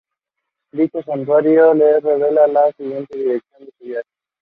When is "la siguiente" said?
2.47-3.15